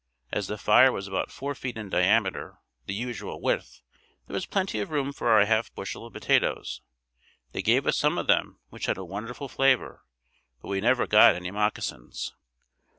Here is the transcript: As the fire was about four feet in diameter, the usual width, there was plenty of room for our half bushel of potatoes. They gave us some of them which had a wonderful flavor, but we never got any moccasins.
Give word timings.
As 0.31 0.47
the 0.47 0.57
fire 0.57 0.91
was 0.91 1.07
about 1.07 1.29
four 1.29 1.53
feet 1.53 1.77
in 1.77 1.87
diameter, 1.87 2.57
the 2.87 2.95
usual 2.95 3.39
width, 3.39 3.83
there 4.25 4.33
was 4.33 4.47
plenty 4.47 4.79
of 4.79 4.89
room 4.89 5.13
for 5.13 5.29
our 5.29 5.45
half 5.45 5.71
bushel 5.75 6.07
of 6.07 6.13
potatoes. 6.13 6.81
They 7.51 7.61
gave 7.61 7.85
us 7.85 7.99
some 7.99 8.17
of 8.17 8.25
them 8.25 8.57
which 8.69 8.87
had 8.87 8.97
a 8.97 9.05
wonderful 9.05 9.47
flavor, 9.47 10.01
but 10.59 10.69
we 10.69 10.81
never 10.81 11.05
got 11.05 11.35
any 11.35 11.51
moccasins. 11.51 12.33